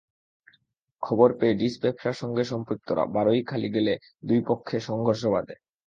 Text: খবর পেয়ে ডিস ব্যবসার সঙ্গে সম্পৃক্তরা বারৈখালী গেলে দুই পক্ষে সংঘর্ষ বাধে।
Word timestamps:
খবর 1.03 1.29
পেয়ে 1.39 1.55
ডিস 1.55 1.75
ব্যবসার 1.83 2.15
সঙ্গে 2.21 2.43
সম্পৃক্তরা 2.43 3.03
বারৈখালী 3.15 3.69
গেলে 3.75 3.93
দুই 4.27 4.39
পক্ষে 4.49 4.77
সংঘর্ষ 4.89 5.23
বাধে। 5.33 5.55